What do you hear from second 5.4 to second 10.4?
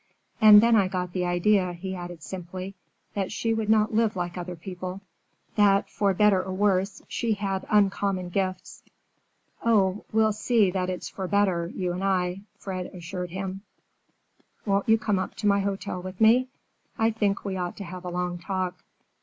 that, for better or worse, she had uncommon gifts." "Oh, we'll